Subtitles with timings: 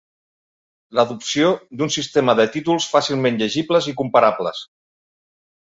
[0.99, 1.51] L'adopció
[1.81, 4.69] d'un sistema de títols fàcilment llegibles i comparables